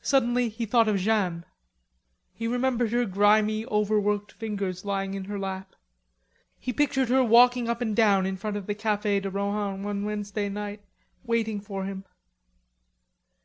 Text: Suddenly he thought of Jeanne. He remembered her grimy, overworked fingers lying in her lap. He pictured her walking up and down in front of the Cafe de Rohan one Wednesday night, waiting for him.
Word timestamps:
Suddenly 0.00 0.48
he 0.48 0.64
thought 0.64 0.86
of 0.86 0.96
Jeanne. 0.98 1.44
He 2.32 2.46
remembered 2.46 2.92
her 2.92 3.04
grimy, 3.04 3.66
overworked 3.66 4.30
fingers 4.30 4.84
lying 4.84 5.14
in 5.14 5.24
her 5.24 5.40
lap. 5.40 5.74
He 6.60 6.72
pictured 6.72 7.08
her 7.08 7.24
walking 7.24 7.68
up 7.68 7.80
and 7.80 7.96
down 7.96 8.26
in 8.26 8.36
front 8.36 8.56
of 8.56 8.68
the 8.68 8.76
Cafe 8.76 9.18
de 9.18 9.28
Rohan 9.28 9.82
one 9.82 10.04
Wednesday 10.04 10.48
night, 10.48 10.84
waiting 11.24 11.60
for 11.60 11.84
him. 11.84 12.04